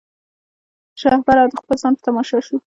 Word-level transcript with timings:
د 0.93 0.95
شهپر 1.01 1.37
او 1.41 1.47
د 1.51 1.53
خپل 1.61 1.75
ځان 1.81 1.93
په 1.97 2.01
تماشا 2.07 2.37
سو 2.47 2.55